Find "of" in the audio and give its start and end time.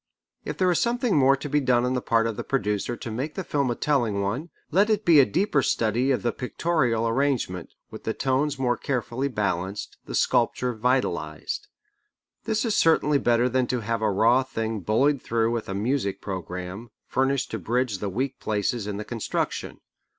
2.25-2.35, 6.09-6.23